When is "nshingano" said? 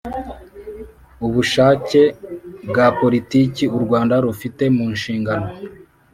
4.95-5.47